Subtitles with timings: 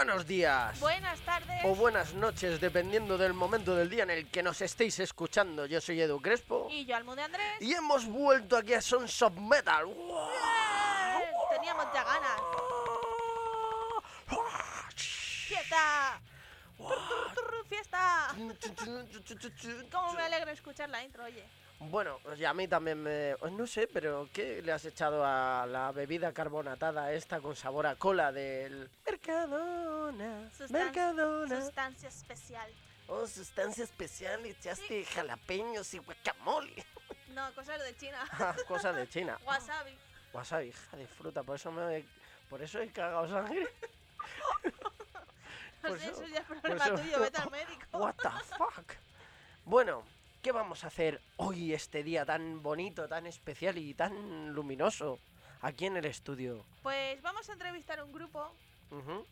[0.00, 0.80] Buenos días.
[0.80, 1.64] Buenas tardes.
[1.64, 5.66] o buenas noches, dependiendo del momento del día en el que nos estéis escuchando.
[5.66, 6.68] Yo soy Edu Crespo.
[6.70, 7.60] Y yo, Almude Andrés.
[7.60, 9.84] Y hemos vuelto aquí a Sons of Metal.
[9.84, 10.59] ¡Wow!
[11.60, 12.40] Teníamos ya ganas.
[14.96, 16.20] ¡Fiesta!
[17.68, 18.34] ¡Fiesta!
[19.92, 21.44] ¿Cómo me alegra escuchar la intro, oye?
[21.80, 23.36] Bueno, y a mí también me...
[23.38, 27.86] pues No sé, pero ¿qué le has echado a la bebida carbonatada esta con sabor
[27.86, 28.90] a cola del...
[29.06, 31.60] Mercadona, Sustan- Mercadona.
[31.60, 32.70] Sustancia especial.
[33.08, 36.86] Oh, sustancia especial, echaste jalapeños y guacamole.
[37.28, 38.24] No, cosas de China.
[38.68, 39.38] Cosa de China.
[39.44, 39.96] Wasabi.
[40.32, 42.04] Wasabi, hija de fruta, por eso me...
[42.48, 43.66] Por eso he cagado sangre.
[45.82, 47.98] No Por sé, eso- eso ya es problema eso- tuyo, vete al médico.
[47.98, 48.92] What the fuck?
[49.64, 50.02] Bueno,
[50.42, 55.18] ¿qué vamos a hacer hoy este día tan bonito, tan especial y tan luminoso
[55.62, 56.66] aquí en el estudio?
[56.82, 58.52] Pues vamos a entrevistar a un grupo,
[58.90, 59.24] Ujú.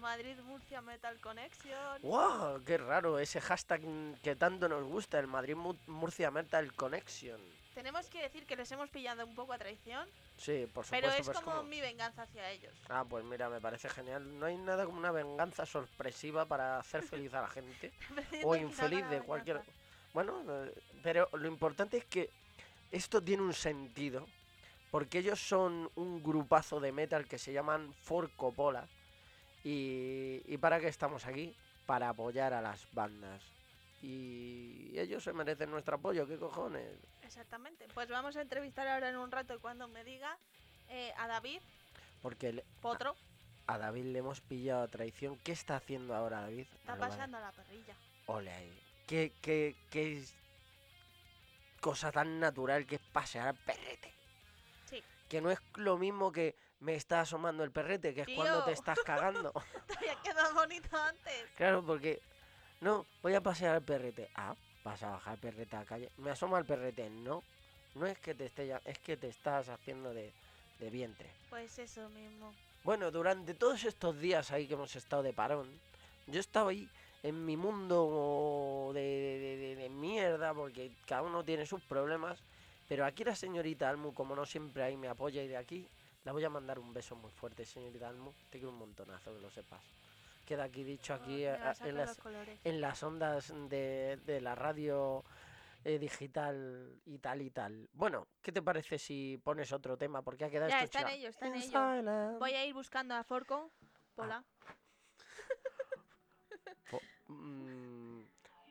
[0.00, 2.02] Madrid-Murcia Metal Connection.
[2.02, 2.64] ¡Wow!
[2.64, 3.20] ¡Qué raro!
[3.20, 3.82] Ese hashtag
[4.24, 7.40] que tanto nos gusta, el Madrid Mu- Murcia Metal Connection.
[7.74, 10.06] Tenemos que decir que les hemos pillado un poco a traición,
[10.36, 10.90] Sí, por supuesto.
[10.90, 12.72] pero es pues, como como- mi venganza hacia ellos.
[12.88, 14.38] Ah, pues mira, me parece genial.
[14.38, 17.92] No hay nada como una venganza sorpresiva para hacer feliz a la gente.
[18.44, 19.58] O infeliz de cualquier...
[19.58, 19.78] venganza.
[20.12, 20.42] Bueno,
[21.02, 22.28] pero lo importante es que
[22.90, 24.26] esto tiene un sentido,
[24.90, 28.86] porque ellos son un grupazo de metal que se llaman For Coppola.
[29.64, 31.56] Y, ¿Y para qué estamos aquí?
[31.86, 33.42] Para apoyar a las bandas.
[34.02, 36.98] Y ellos se merecen nuestro apoyo, ¿qué cojones?
[37.22, 37.86] Exactamente.
[37.94, 40.36] Pues vamos a entrevistar ahora en un rato cuando me diga
[40.88, 41.60] eh, a David
[42.20, 43.14] Porque le- Potro.
[43.68, 45.38] a David le hemos pillado a traición.
[45.38, 46.66] ¿Qué está haciendo ahora David?
[46.74, 47.94] Está va a- pasando la perrilla.
[48.26, 48.82] Ole ahí.
[49.06, 50.34] ¿Qué, qué, qué es-
[51.80, 54.12] cosa tan natural que es pasear al perrete?
[54.90, 55.02] Sí.
[55.28, 58.72] Que no es lo mismo que me está asomando el perrete, que es cuando te
[58.72, 59.52] estás cagando.
[59.86, 61.46] Te había quedado bonito antes.
[61.56, 62.20] claro, porque...
[62.82, 64.28] No, voy a pasear al perrete.
[64.34, 66.10] Ah, vas a bajar el perrete a la calle.
[66.16, 67.08] Me asoma el perrete.
[67.08, 67.40] No,
[67.94, 68.80] no es que te esté ya...
[68.84, 70.32] Es que te estás haciendo de,
[70.80, 71.30] de vientre.
[71.48, 72.52] Pues eso mismo.
[72.82, 75.68] Bueno, durante todos estos días ahí que hemos estado de parón,
[76.26, 76.88] yo estaba ahí
[77.22, 82.42] en mi mundo de, de- de- de mierda, porque cada uno tiene sus problemas,
[82.88, 85.86] pero aquí la señorita Almu, como no siempre ahí me apoya y de aquí,
[86.24, 89.40] la voy a mandar un beso muy fuerte, señorita Almu, te quiero un montonazo, que
[89.40, 89.80] lo sepas.
[90.52, 91.62] Queda aquí dicho aquí Oh, a- en,
[91.96, 92.18] las,
[92.62, 95.24] en las ondas de, de la radio
[95.82, 97.88] eh, digital y tal y tal.
[97.94, 100.20] Bueno, ¿qué te parece si pones otro tema?
[100.20, 101.70] Porque ha quedado Ya, esto está en cha- ello, está en In ello.
[101.70, 102.38] silence.
[102.38, 103.70] Voy a ir buscando a Forco.
[104.14, 104.44] Pola.
[106.90, 108.20] Po- mm,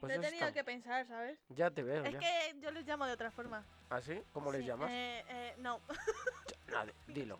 [0.01, 1.39] pues he tenido está- que pensar, ¿sabes?
[1.49, 2.19] Ya te veo, Es ya.
[2.19, 3.65] que yo les llamo de otra forma.
[3.89, 4.21] ¿Así?
[4.33, 4.91] ¿Cómo les Sí, llamas?
[4.91, 5.81] eh, eh, no.
[6.67, 7.39] No, di- dilo.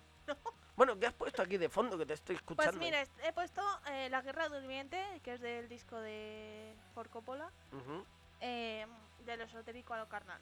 [0.81, 2.71] Bueno, ¿qué has puesto aquí de fondo que te estoy escuchando?
[2.71, 7.51] Pues mira, he puesto eh, La Guerra Durmiente, que es del disco de Forco Pola,
[7.71, 8.03] Ujú,
[8.39, 8.87] eh,
[9.23, 10.41] de lo esotérico a lo carnal.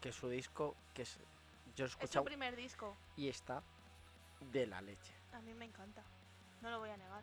[0.00, 1.20] Que su disco, que es...
[1.76, 2.96] Yo he Es su escuchado primer disco.
[3.14, 3.62] y está
[4.40, 5.14] de la leche.
[5.34, 6.02] A mí me encanta.
[6.60, 7.22] No lo voy a negar.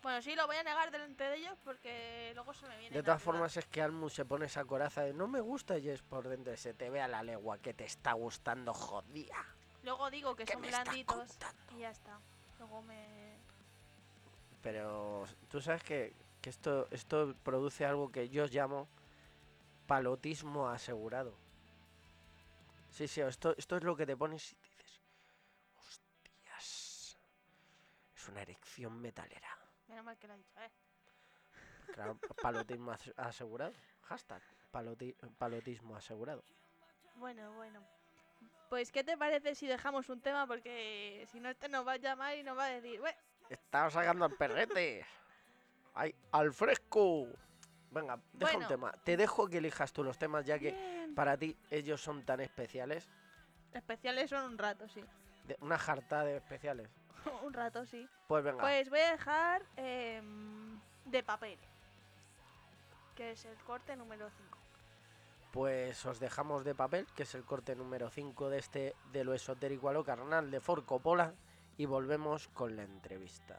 [0.00, 2.96] Bueno, sí, lo voy a negar delante de ellos porque luego se me viene.
[2.96, 5.90] De todas formas es que Almu se pone esa coraza de no me gusta y
[5.90, 9.36] es por dentro se te ve a la legua que te está gustando jodía.
[9.82, 11.38] Luego digo que ¿Qué son blanditos
[11.74, 12.20] y ya está.
[12.58, 13.38] Luego me.
[14.62, 18.88] Pero tú sabes que, que esto, esto produce algo que yo llamo
[19.86, 21.36] palotismo asegurado.
[22.90, 25.00] Sí, sí, esto, esto es lo que te pones y dices,
[25.78, 27.16] hostias,
[28.16, 29.56] es una erección metalera.
[29.86, 30.70] Menos mal que lo ha dicho, ¿eh?
[31.94, 33.72] Claro, palotismo ase- asegurado.
[34.02, 36.42] Hashtag paloti- palotismo asegurado.
[37.14, 37.80] Bueno, bueno.
[38.68, 40.46] Pues, ¿qué te parece si dejamos un tema?
[40.46, 43.14] Porque si no, este nos va a llamar y nos va a decir, "Bue,
[43.48, 45.06] Estaba sacando al perrete.
[45.94, 47.26] ¡Ay, al fresco!
[47.90, 48.68] Venga, deja un Bueno.
[48.68, 48.92] tema.
[49.04, 51.14] Te dejo que elijas tú los temas ya que bien".
[51.14, 53.08] para ti ellos son tan especiales.
[53.72, 55.02] Especiales son un rato, sí.
[55.46, 56.90] De- una jarta de especiales.
[57.42, 58.06] un rato, sí.
[58.26, 58.60] Pues venga.
[58.60, 61.58] Pues voy a dejar em, de papel.
[63.16, 64.47] Que es el corte número 5.
[65.58, 69.34] Pues os dejamos de papel, que es el corte número 5 de este de lo
[69.34, 71.34] esotérico a lo carnal de For Coppola,
[71.76, 73.58] y volvemos con la entrevista.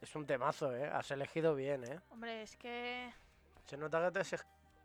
[0.00, 0.86] Es un temazo, ¿eh?
[0.86, 2.00] Has elegido bien, ¿eh?
[2.10, 3.12] Hombre, es que.
[3.66, 4.24] Se nota que te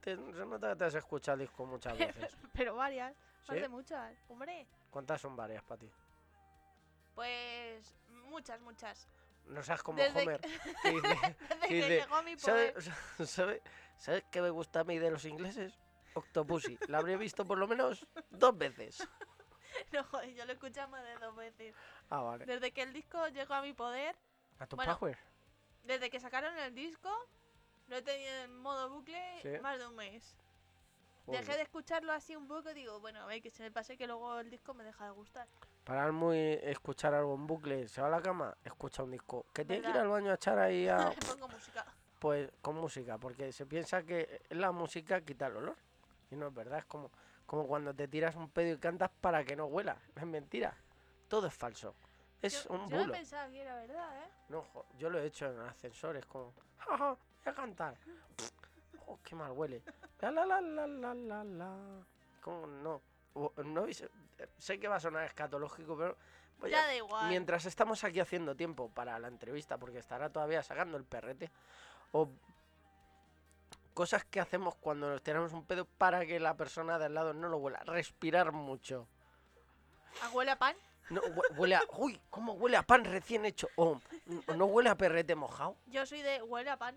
[0.02, 2.38] te- se nota que te has escuchado el disco muchas veces.
[2.54, 3.14] Pero varias.
[3.48, 3.62] Más ¿Sí?
[3.62, 4.16] de muchas.
[4.30, 4.68] Hombre.
[4.90, 5.92] ¿Cuántas son varias para ti?
[7.16, 7.96] Pues.
[8.30, 9.08] Muchas, muchas.
[9.46, 10.42] No seas como Desde Homer.
[10.42, 10.48] que
[10.92, 12.74] dice, Desde que dice, llegó mi poder.
[12.82, 12.92] ¿sabes,
[13.30, 13.62] sabe-
[13.98, 15.78] ¿Sabes qué me gusta a mí de los ingleses?
[16.14, 16.78] Octopussy.
[16.88, 19.08] La habré visto por lo menos dos veces.
[19.92, 21.76] No, joder, yo lo he escuchado más de dos veces.
[22.10, 22.46] Ah, vale.
[22.46, 24.16] Desde que el disco llegó a mi poder,
[24.60, 25.18] ¿A tu bueno, power?
[25.84, 27.10] desde que sacaron el disco,
[27.88, 29.50] lo he tenido en modo bucle Sí.
[29.62, 30.36] más de un mes.
[31.26, 31.42] Joder.
[31.42, 33.98] Dejé de escucharlo así un poco y digo, bueno, a ver, que se me pase
[33.98, 35.48] que luego el disco me deja de gustar.
[35.84, 39.46] Para muy escuchar algo en bucle, se va a la cama, escucha un disco.
[39.54, 41.12] Que tiene que ir al baño a echar ahí a...
[41.40, 41.86] Pongo música.
[42.20, 45.78] Pues con música, porque se piensa que la música quita el olor.
[46.32, 47.12] Y no es verdad, es como,
[47.46, 49.98] como cuando te tiras un pedo y cantas para que no huela.
[50.16, 50.76] Es mentira.
[51.28, 51.96] Todo es falso.
[52.42, 54.30] Es yo, un yo no pensaba que era verdad, ¿eh?
[54.50, 57.96] No, jo- yo lo he hecho en ascensores, como, jaja, voy a cantar.
[59.12, 59.82] Oh, qué mal huele.
[60.22, 61.76] La la la la la la la.
[62.42, 63.02] ¿Cómo no?
[63.34, 63.86] O- no
[64.60, 66.16] sé que va a sonar escatológico, pero
[66.60, 67.28] voy a- ya da igual.
[67.28, 71.50] mientras estamos aquí haciendo tiempo para la entrevista, porque estará todavía sacando el perrete,
[72.12, 72.30] o
[73.96, 77.34] cosas que hacemos cuando nos tiramos un pedo para que la persona de al lado
[77.34, 77.80] no lo huela.
[77.86, 79.08] Respirar mucho.
[80.22, 80.76] ¿A huele a pan?
[81.10, 81.82] No, hue- huele a.
[81.98, 83.68] Uy, ¿cómo huele a pan recién hecho?
[83.76, 85.76] O n- no huele a perrete mojado.
[85.88, 86.96] Yo soy de huele a pan.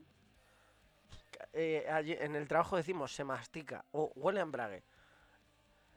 [1.54, 4.82] Eh, allí en el trabajo decimos se mastica o huele a embrague.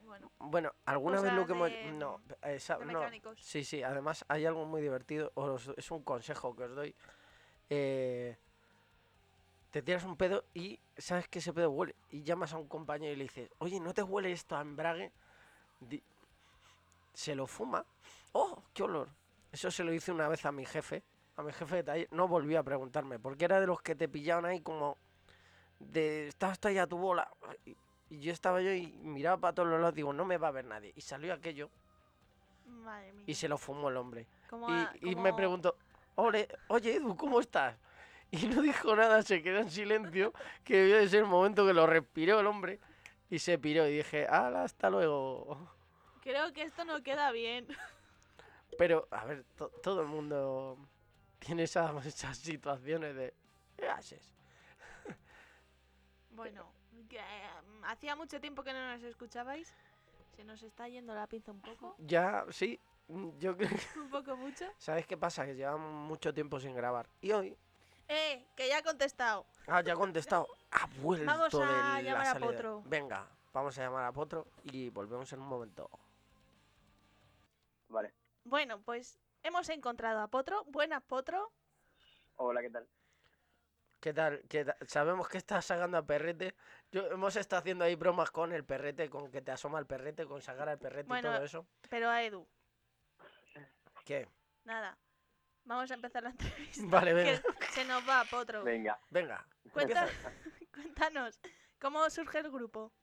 [0.03, 1.71] Bueno, Bueno, alguna vez lo que hemos...
[1.93, 2.59] No, de
[2.93, 2.99] no.
[3.41, 6.95] Sí, sí, además hay algo muy divertido, os- es un consejo que os doy.
[7.69, 8.37] eh,
[9.71, 13.11] te tiras un pedo y sabes que ese pedo huele y llamas a un compañero
[13.11, 15.11] y le dices, oye, ¿no te huele esto a embrague?
[15.81, 16.01] Di-
[17.15, 17.85] se lo fuma.
[18.33, 19.09] ¡Oh, qué olor!
[19.51, 21.03] Eso se lo hice una vez a mi jefe,
[21.37, 24.09] a mi jefe de taller, no volvió a preguntarme, porque era de los que te
[24.09, 24.97] pillaban ahí como
[25.79, 27.29] de, estabas tú ahí a tu bola.
[27.65, 27.77] Y,
[28.09, 30.65] yo estaba yo y miraba para todos los lados, digo, no me va a ver
[30.65, 30.93] nadie.
[30.95, 31.69] Y salió aquello
[32.67, 33.23] madre mía.
[33.25, 34.27] y se lo fumó el hombre.
[34.49, 34.67] Como
[35.01, 35.75] Y, me preguntó,
[36.15, 37.75] "Ole, oye Edu, ¿cómo estás?
[38.31, 41.73] Y no dijo nada, se quedó en silencio, que debió de ser el momento que
[41.73, 42.79] lo respiró el hombre
[43.29, 43.87] y se piró.
[43.87, 45.74] Y dije, hala, hasta luego.
[46.25, 47.67] Creo que esto no queda bien.
[48.79, 50.75] Pero, a ver, to- todo el mundo
[51.39, 53.33] tiene esas, esas situaciones de,
[53.77, 54.33] ¿qué haces?
[56.31, 56.69] Bueno,
[57.07, 59.73] que, mm, hacía mucho tiempo que no nos escuchabais.
[60.35, 61.95] Se nos está yendo la pinza un poco.
[61.99, 62.77] Ya, sí,
[63.07, 63.99] mm, yo creo que...
[63.99, 64.65] Un poco mucho.
[64.77, 65.45] ¿Sabes qué pasa?
[65.45, 67.07] Que llevamos mucho tiempo sin grabar.
[67.21, 67.55] Y hoy,
[68.09, 69.45] Eh, que ya ha contestado.
[69.67, 72.39] ah, ya ha contestado, ha vuelto Vamos de a la llamar a.
[72.39, 72.81] Potro.
[72.85, 75.89] Venga, vamos a llamar a Potro y volvemos en un momento.
[77.87, 78.13] Vale.
[78.43, 80.63] Bueno, pues hemos encontrado a Potro.
[80.65, 81.51] Buenas, Potro.
[82.35, 82.87] Hola, ¿qué tal?
[83.99, 84.43] ¿Qué tal?
[84.47, 84.75] ¿Qué tal?
[84.87, 86.55] Sabemos que estás sacando a perrete.
[86.91, 90.25] Yo, hemos estado haciendo ahí bromas con el perrete, con que te asoma el perrete,
[90.25, 91.67] con sacar al perrete Bueno, y todo eso.
[91.89, 92.47] Pero a Edu,
[94.03, 94.27] ¿Qué?
[94.63, 94.97] nada.
[95.63, 96.29] Vamos a empezar la
[96.69, 96.83] entrevista.
[96.85, 97.41] Vale, venga.
[97.59, 98.63] Que se nos va, Potro.
[98.63, 99.43] Venga, Venga.
[100.73, 101.39] Cuéntanos,
[101.79, 102.93] ¿cómo surge el grupo?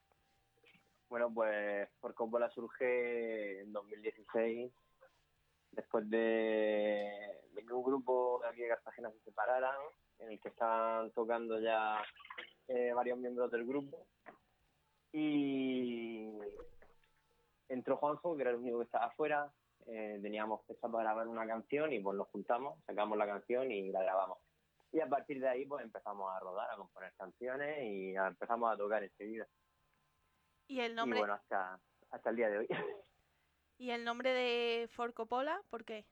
[1.12, 4.72] Bueno, pues por Coppola surge en 2016,
[5.72, 9.76] después de, que un grupo de aquí de Cartagena se separara,
[10.20, 12.02] en el que estaban tocando ya
[12.66, 14.06] eh, varios miembros del grupo.
[15.12, 16.30] Y
[17.68, 19.52] entró Juanjo, que era el único que estaba afuera.
[19.88, 24.02] eh, teníamos pensado grabar una canción y pues nos juntamos, sacamos la canción y la
[24.02, 24.38] grabamos.
[24.92, 28.78] Y a partir de ahí pues empezamos a rodar, a componer canciones y empezamos a
[28.78, 29.46] tocar enseguida.
[30.72, 32.66] Y el Y nombre, bueno, hasta, hasta el día de hoy.
[33.78, 36.06] y el nombre de For Coppola, ¿por qué?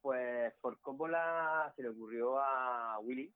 [0.00, 3.32] Pues por Coppola se le ocurrió a Willy,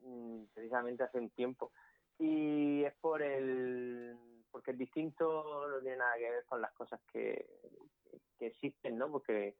[0.00, 1.70] mm, precisamente hace un tiempo.
[2.18, 4.18] Y es por el
[4.50, 7.46] porque es distinto, no tiene nada que ver con las cosas que,
[8.36, 9.12] que existen, ¿no?
[9.12, 9.54] Porque,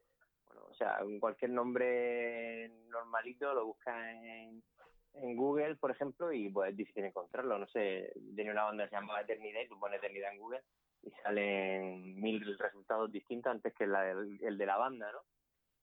[0.47, 4.61] bueno, o sea, cualquier nombre normalito lo buscas en,
[5.13, 7.57] en Google, por ejemplo, y pues es difícil encontrarlo.
[7.57, 10.63] No sé, tenía una banda que se llamaba Eternidad y tú pones Eternidad en Google
[11.03, 15.19] y salen mil resultados distintos antes que la del- el de la banda, ¿no?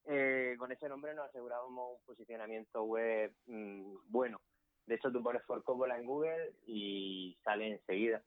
[0.06, 4.40] Eh, con ese nombre nos asegurábamos un posicionamiento web mm, bueno.
[4.86, 8.22] De hecho, tú pones For Coppola en Google y sale enseguida.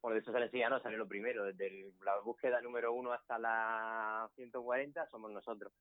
[0.00, 1.44] Por eso sale enseguida, no, sale lo primero.
[1.44, 5.72] Desde la búsqueda número uno hasta la 140 somos nosotros.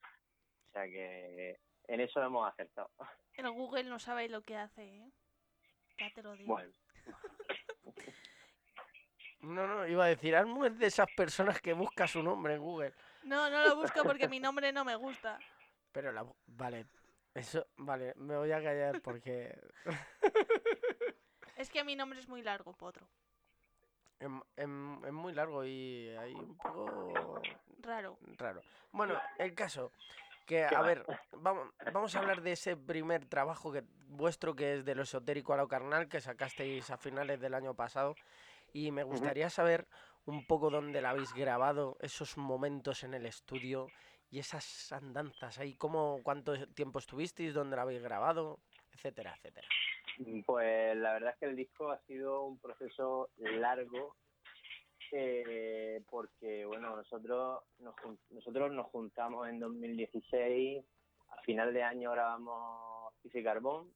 [0.69, 1.57] O sea que
[1.93, 2.89] en eso hemos acertado.
[3.35, 5.11] El Google no sabe lo que hace, ¿eh?
[5.99, 6.53] Ya te lo digo.
[6.53, 6.71] Bueno,
[9.41, 12.61] No, no, iba a decir, Almu es de esas personas que busca su nombre en
[12.61, 12.93] Google.
[13.23, 15.39] No, no lo busco porque mi nombre no me gusta.
[15.91, 16.25] Pero la...
[16.45, 16.85] Vale,
[17.33, 17.65] eso...
[17.77, 19.59] Vale, me voy a callar porque...
[21.57, 23.07] Es que mi nombre es muy largo, Potro.
[24.19, 24.67] Es, es- es
[25.13, 27.41] muy largo y hay un poco
[27.79, 28.17] Raro.
[28.37, 28.61] raro.
[28.91, 29.91] Bueno, el caso
[30.45, 31.05] que, ¿Qué a ver,
[31.37, 35.53] vamos, vamos a hablar de ese primer trabajo que vuestro que es de lo esotérico
[35.53, 38.15] a lo carnal que sacasteis a finales del año pasado
[38.73, 39.87] y me gustaría saber
[40.25, 43.87] un poco dónde la habéis grabado, esos momentos en el estudio
[44.29, 48.59] y esas andanzas ahí, cómo, cuánto tiempo estuvisteis, dónde la habéis grabado,
[48.93, 49.67] etcétera, etcétera.
[50.45, 54.15] Pues la verdad es que el disco ha sido un proceso largo
[55.11, 55.60] eh,
[56.11, 57.95] porque bueno nosotros nos,
[58.29, 60.83] nosotros nos juntamos en 2016
[61.29, 63.91] a final de año grabamos Pizzi Carbón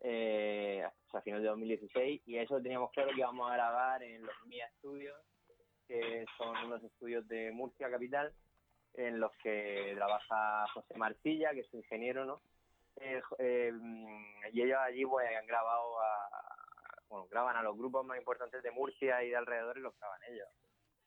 [0.00, 4.02] eh, o sea, a final de 2016 y eso teníamos claro que íbamos a grabar
[4.02, 5.20] en los Mia Studios
[5.86, 8.32] que son unos estudios de Murcia capital
[8.94, 12.40] en los que trabaja José Martilla que es ingeniero no
[12.96, 16.54] eh, mm, y ellos allí pues han grabado a,
[17.08, 20.20] bueno, graban a los grupos más importantes de Murcia y de alrededor y los graban
[20.30, 20.48] ellos.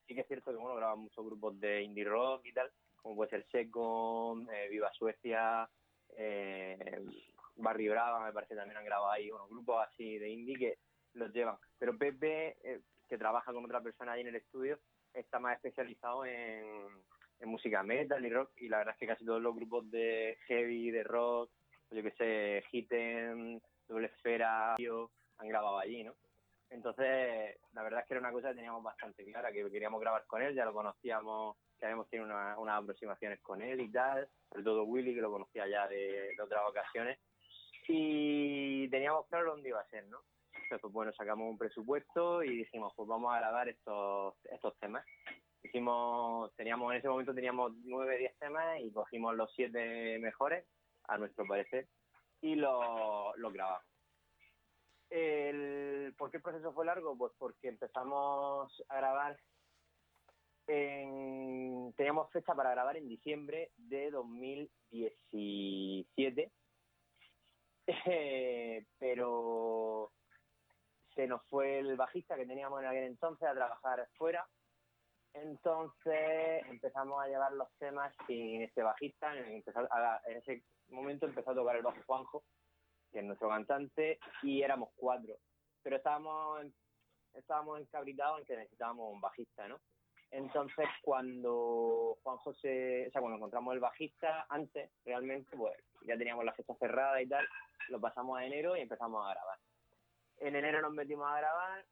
[0.08, 3.16] Sí que es cierto que bueno, graban muchos grupos de indie rock y tal, como
[3.16, 5.70] puede ser Second, eh, Viva Suecia,
[6.16, 7.04] eh,
[7.58, 10.78] Barry Brava me parece también han grabado ahí, bueno, grupos así de indie que
[11.14, 11.58] los llevan.
[11.78, 14.80] Pero Pepe, eh, que trabaja con otra persona ahí en el estudio,
[15.14, 16.88] está más especializado en,
[17.40, 20.38] en música metal y rock y la verdad es que casi todos los grupos de
[20.48, 21.52] heavy, de rock,
[21.92, 26.16] yo que sé, Hitten, Doble Esfera, han grabado allí, ¿no?
[26.70, 30.26] Entonces, la verdad es que era una cosa que teníamos bastante clara, que queríamos grabar
[30.26, 34.28] con él, ya lo conocíamos, que habíamos tenido una- unas aproximaciones con él y tal,
[34.50, 37.20] sobre todo Willy, que lo conocía ya de, otras ocasiones,
[37.88, 40.20] y teníamos claro dónde iba a ser, ¿no?
[40.54, 45.06] Entonces, pues bueno, sacamos un presupuesto y dijimos, pues vamos a grabar estos, estos temas.
[45.64, 50.66] Hicimos, teníamos, en ese momento teníamos nueve, diez temas y cogimos los siete mejores,
[51.06, 51.88] a nuestro parecer,
[52.42, 53.97] y los los grabamos.
[55.10, 57.18] ¿Por qué el proceso fue largo?
[57.18, 59.38] Pues porque empezamos a grabar
[60.68, 66.52] en, teníamos fecha para grabar en diciembre de 2017,
[68.06, 70.12] Eh, pero
[71.16, 74.46] se nos fue el bajista que teníamos en aquel entonces a trabajar fuera.
[75.34, 79.34] Entonces empezamos a llevar los temas sin este bajista.
[79.38, 82.44] En, en ese momento empezó a tocar el bajo Juanjo,
[83.12, 85.38] que es nuestro cantante, y éramos cuatro.
[85.84, 86.66] Pero estábamos,
[87.34, 89.80] estábamos encabritados en que necesitábamos un bajista, ¿no?
[90.32, 95.74] Entonces, cuando Juan José, o sea, cuando encontramos el bajista, antes realmente, pues
[96.06, 97.48] ya teníamos la fecha cerrada y tal,
[97.90, 99.60] lo pasamos a enero y empezamos a grabar.
[100.40, 101.86] En enero nos metimos a grabar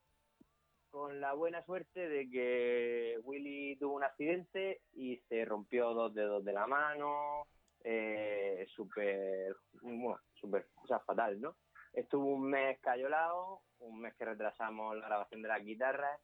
[0.92, 6.44] con la buena suerte de que Willy tuvo un accidente y se rompió dos dedos
[6.46, 7.48] de la mano,
[7.88, 11.56] eh, súper, bueno, súper, o sea, fatal, ¿no?
[11.94, 16.20] Estuvo un mes cayolado, un mes que retrasamos la grabación de las guitarras,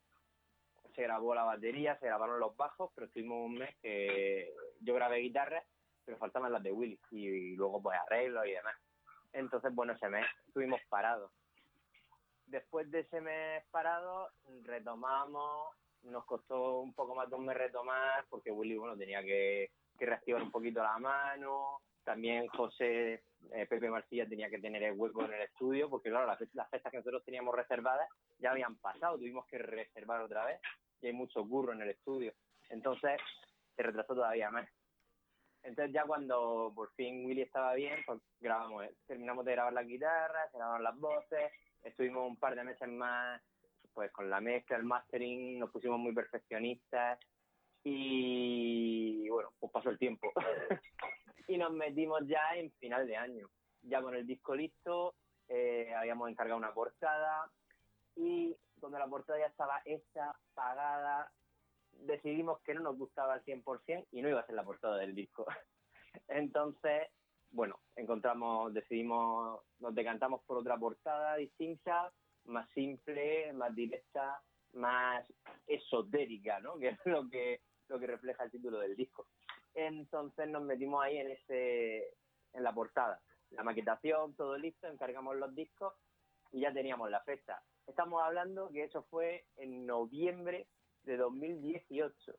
[0.95, 5.17] se grabó la batería, se grabaron los bajos, pero estuvimos un mes que yo grabé
[5.17, 5.63] guitarras,
[6.03, 8.75] pero faltaban las de Willy y, luego pues arreglos y demás.
[9.31, 11.31] Entonces, bueno, ese mes estuvimos parados.
[12.47, 14.31] Después de ese mes parado,
[14.63, 19.71] retomamos, nos costó un poco más de un mes retomar, porque Willy, bueno, tenía que,
[20.01, 24.97] que reactivar un poquito la mano, también José, eh, Pepe Marcilla tenía que tener el
[24.97, 28.77] hueco en el estudio, porque claro, las, las fechas que nosotros teníamos reservadas ya habían
[28.77, 30.59] pasado, tuvimos que reservar otra vez,
[31.01, 32.33] y hay mucho curro en el estudio.
[32.69, 33.21] Entonces,
[33.75, 34.67] se retrasó todavía más.
[35.61, 40.49] Entonces ya cuando por fin Willy estaba bien, pues grabamos, terminamos de grabar las guitarras,
[40.51, 41.51] se grabaron las voces,
[41.83, 43.39] estuvimos un par de meses más
[43.93, 47.19] pues con la mezcla, el mastering, nos pusimos muy perfeccionistas
[47.83, 50.31] y bueno, pues pasó el tiempo.
[51.47, 53.49] y nos metimos ya en final de año,
[53.83, 55.15] ya con el disco listo,
[55.47, 57.49] eh, habíamos encargado una portada
[58.15, 61.31] y cuando la portada ya estaba hecha, pagada,
[61.91, 65.13] decidimos que no nos gustaba al 100% y no iba a ser la portada del
[65.13, 65.45] disco.
[66.27, 67.07] Entonces,
[67.51, 72.11] bueno, encontramos, decidimos, nos decantamos por otra portada distinta,
[72.45, 74.41] más simple, más directa,
[74.73, 75.25] más
[75.67, 76.75] esotérica, ¿no?
[76.79, 79.27] Que es lo que, lo que refleja el título del disco.
[79.73, 82.15] Entonces nos metimos ahí en ese,
[82.53, 83.21] en la portada.
[83.51, 85.93] La maquetación, todo listo, encargamos los discos
[86.51, 87.61] y ya teníamos la fecha.
[87.87, 90.67] Estamos hablando que eso fue en noviembre
[91.03, 92.33] de 2018.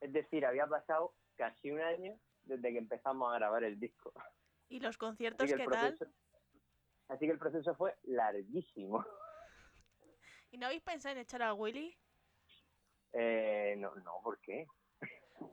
[0.00, 4.12] Es decir, había pasado casi un año desde que empezamos a grabar el disco.
[4.68, 5.94] ¿Y los conciertos qué tal?
[5.94, 6.06] proceso,
[7.08, 9.04] así que el proceso fue larguísimo.
[10.54, 11.92] ¿Y no habéis pensado en echar a Willy?
[13.12, 14.68] Eh, no, no, ¿por qué?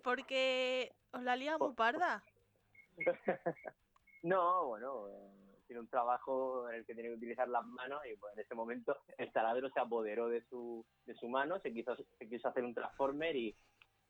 [0.04, 2.24] Porque os la lía muy Por- parda.
[4.22, 8.16] no, bueno, eh, tiene un trabajo en el que tiene que utilizar las manos y
[8.16, 11.96] pues en ese momento el taladro se apoderó de su, de su mano, se quiso,
[11.96, 13.58] se quiso hacer un transformer y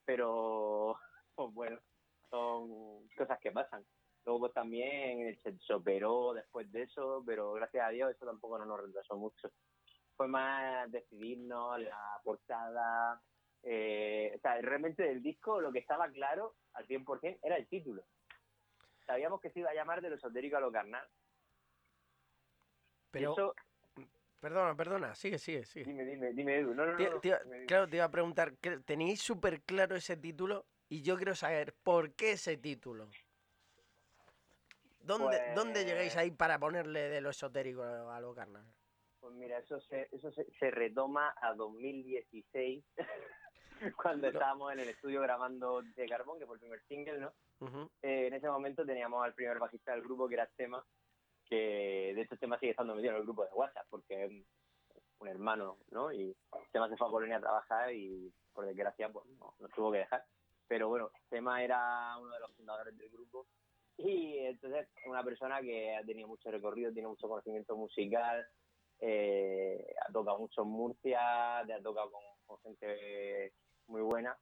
[0.04, 0.98] pero
[1.36, 1.80] pues bueno,
[2.30, 3.86] son cosas que pasan.
[4.26, 8.66] Luego pues también se operó después de eso, pero gracias a Dios eso tampoco no
[8.66, 9.50] nos retrasó mucho.
[10.22, 13.20] Fue más decidirnos la portada,
[13.64, 18.04] eh, o sea, realmente del disco lo que estaba claro al 100% era el título.
[19.08, 21.08] Sabíamos que se iba a llamar de lo esotérico a lo carnal.
[23.10, 23.56] Pero, Eso-
[24.40, 25.86] perdona, perdona, sigue, sigue, sigue.
[25.86, 26.76] dime, dime, dime Edu.
[26.76, 29.24] No, no, no, Te- no, te iba- dime, claro, te iba a preguntar, ¿qué- ¿tenéis
[29.24, 30.68] súper claro ese título?
[30.88, 33.10] Y yo quiero saber, ¿por qué ese título?
[35.00, 38.72] ¿Dónde, ¿Dónde Pues- llegáis ahí para ponerle de lo esotérico a lo carnal?
[39.32, 42.84] Pues mira, eso se, eso se, se retoma a 2016,
[43.96, 47.34] cuando estábamos en el estudio grabando de Carbón, que fue el primer single, ¿no?
[48.02, 50.86] Eh, en ese momento teníamos al primer bajista del grupo, que era Tema,
[51.46, 55.28] que de hecho Tema sigue estando metido en el grupo de WhatsApp, porque es un-
[55.30, 56.12] hermano, ¿no?
[56.12, 56.36] Y
[56.74, 60.00] Tema se fue a Polonia a trabajar y por desgracia pues no, nos tuvo que
[60.00, 60.26] dejar.
[60.68, 63.48] Pero bueno, Tema era uno de los fundadores del grupo
[63.98, 68.46] y entonces es una persona que ha tenido mucho recorrido, tiene mucho conocimiento musical,
[69.02, 73.54] eh, ha tocado mucho en Murcia, ha tocado con, gente
[73.88, 74.38] muy buena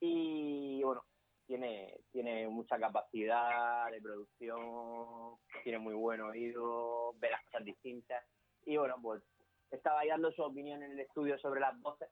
[0.00, 1.04] y bueno,
[1.46, 8.24] tiene, tiene mucha capacidad de producción, tiene muy buen oído, ve las cosas distintas.
[8.64, 9.22] Y bueno, pues
[9.70, 12.08] estaba dando su opinión en el estudio sobre las voces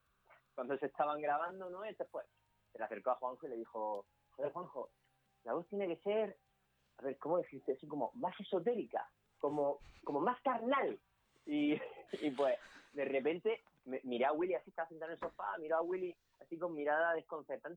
[0.54, 1.84] cuando se estaban grabando, ¿no?
[1.84, 2.26] Y después
[2.72, 4.90] se le acercó a Juanjo y le dijo, joder, Juanjo,
[5.44, 6.36] la voz tiene que ser,
[6.98, 7.38] a ver, ¿cómo?
[7.38, 9.08] Así como más esotérica,
[9.38, 10.98] como, como más carnal.
[11.48, 11.72] Y,
[12.22, 12.56] y pues,
[12.92, 13.62] de repente,
[14.04, 17.14] miré a Willy así, estaba sentado en el sofá, miró a Willy así con mirada
[17.14, 17.58] desconcertante